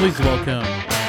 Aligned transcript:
Please 0.00 0.18
welcome 0.20 0.99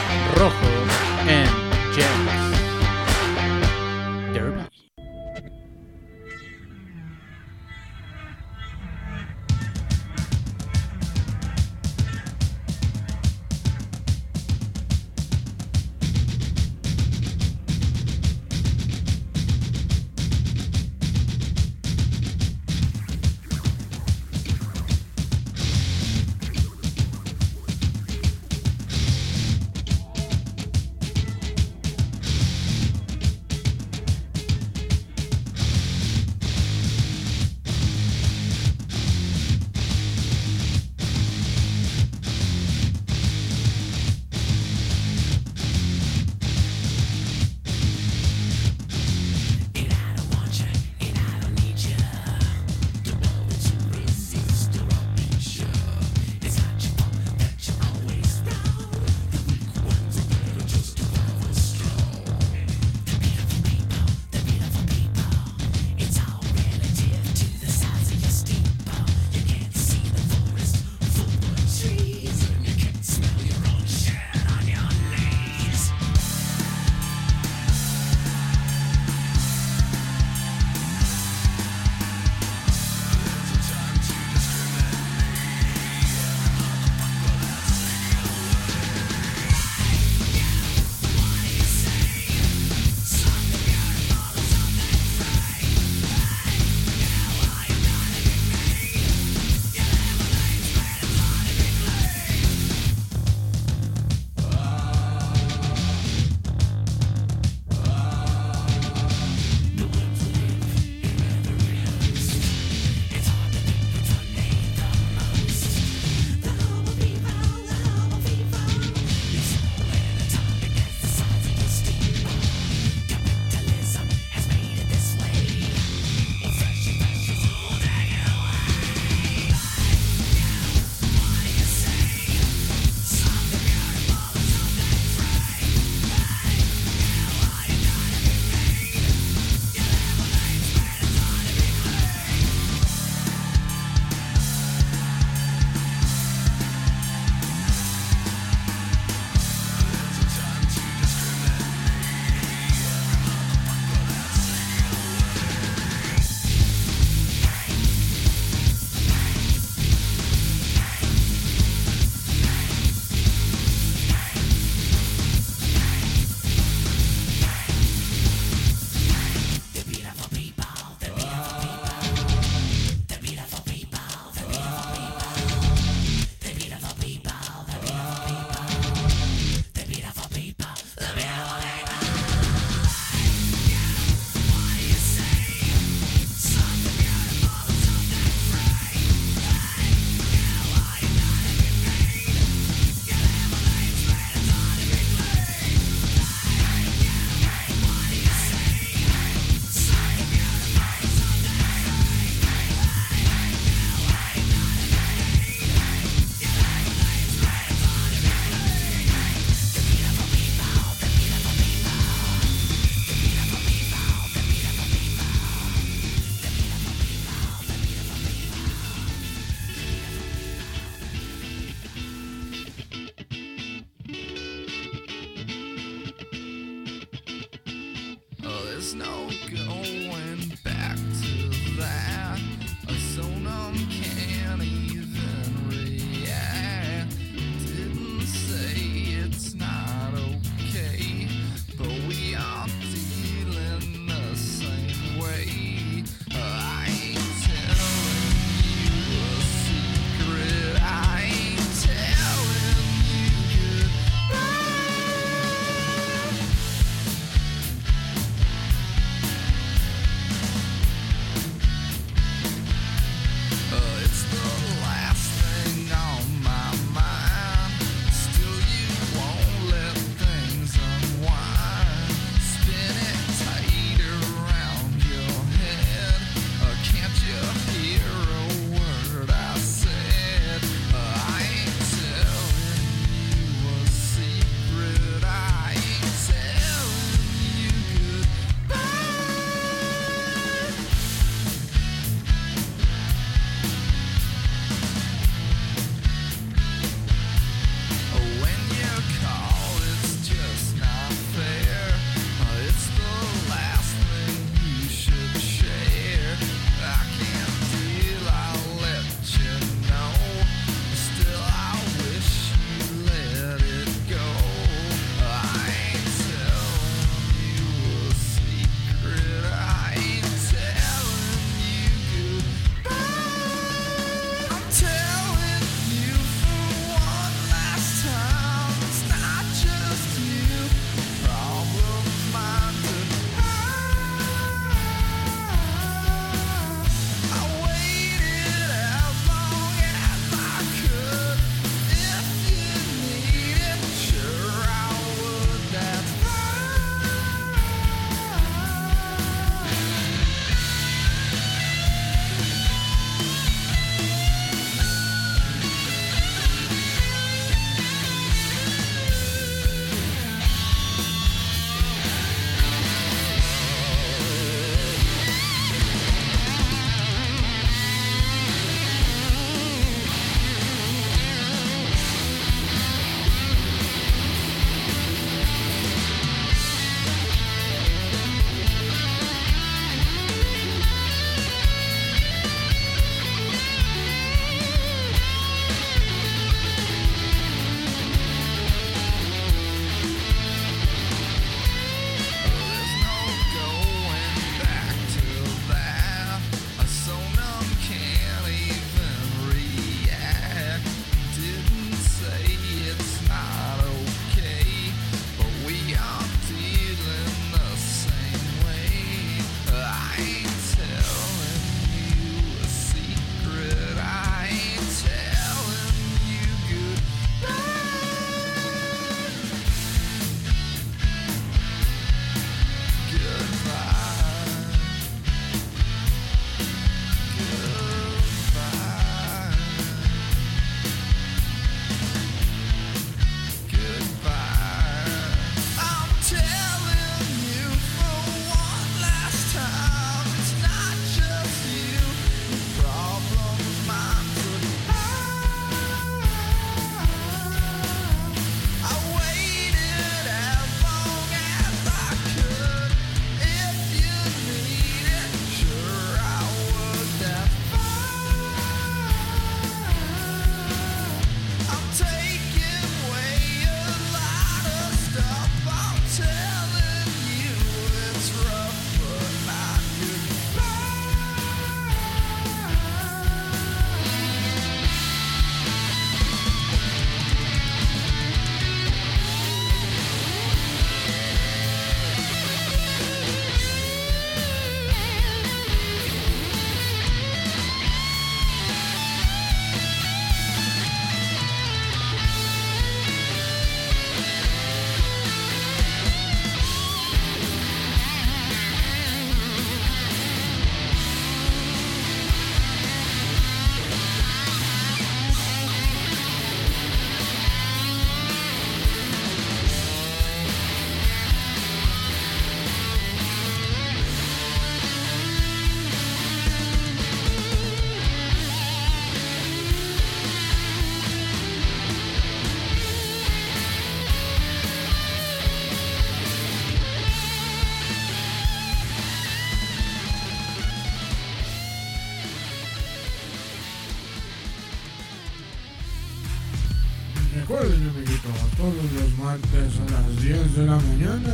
martes 539.32 539.80
a 539.80 539.92
las 539.92 540.22
10 540.22 540.56
de 540.58 540.66
la 540.66 540.76
mañana 540.76 541.34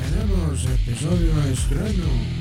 tenemos 0.00 0.64
episodio 0.64 1.32
estreno. 1.52 2.35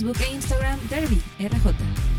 Facebook 0.00 0.22
e 0.22 0.34
Instagram 0.34 0.78
Derby 0.88 1.20
RJ. 1.38 2.09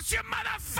Wash 0.00 0.12
your 0.12 0.22
motherfucker! 0.22 0.79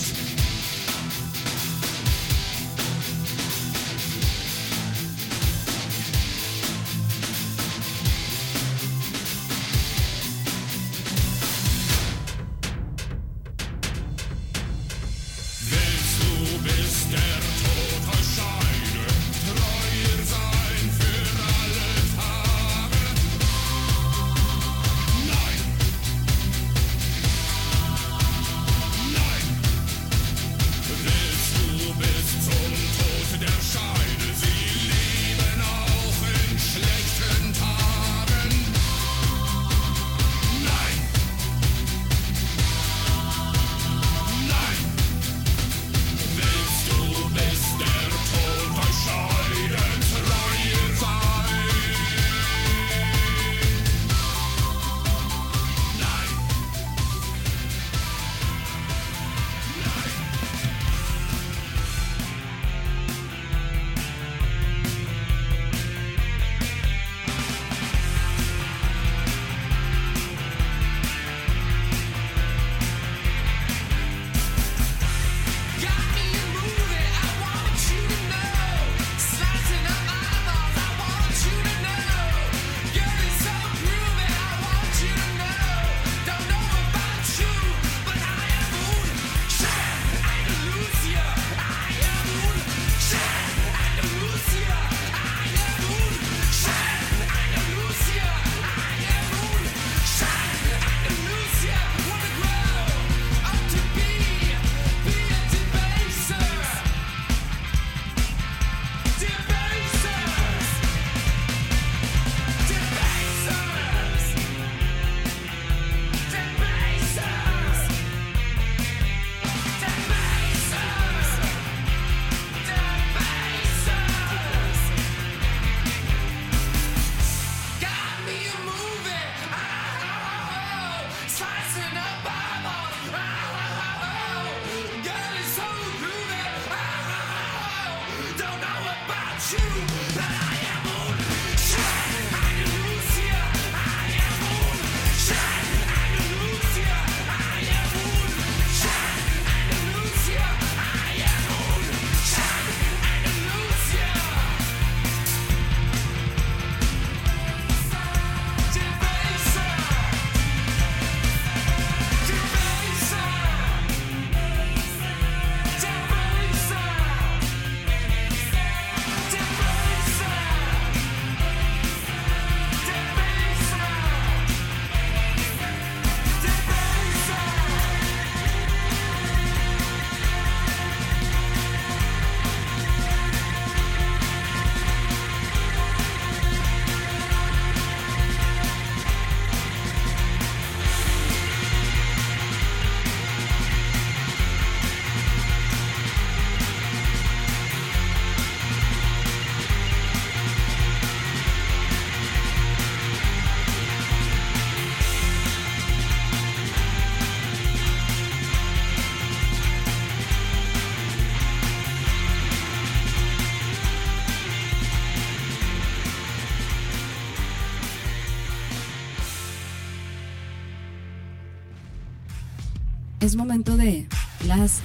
Es 223.31 223.37
momento 223.37 223.77
de 223.77 224.05
las 224.45 224.81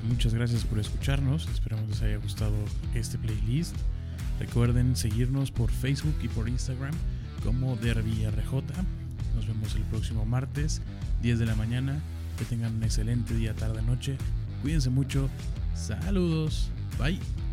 pues 0.00 0.02
muchas 0.02 0.34
gracias 0.34 0.64
por 0.64 0.78
escucharnos. 0.80 1.48
Esperamos 1.48 1.88
les 1.88 2.02
haya 2.02 2.16
gustado 2.16 2.54
este 2.94 3.16
playlist. 3.16 3.76
Recuerden 4.40 4.96
seguirnos 4.96 5.52
por 5.52 5.70
Facebook 5.70 6.16
y 6.20 6.28
por 6.28 6.48
Instagram 6.48 6.94
como 7.44 7.76
DerbyRJ. 7.76 8.52
Nos 9.36 9.46
vemos 9.46 9.74
el 9.76 9.82
próximo 9.82 10.24
martes, 10.24 10.82
10 11.22 11.38
de 11.38 11.46
la 11.46 11.54
mañana. 11.54 12.00
Que 12.38 12.44
tengan 12.44 12.74
un 12.74 12.82
excelente 12.82 13.34
día, 13.34 13.54
tarde, 13.54 13.82
noche. 13.82 14.16
Cuídense 14.62 14.90
mucho. 14.90 15.30
Saludos. 15.76 16.70
Bye. 16.98 17.43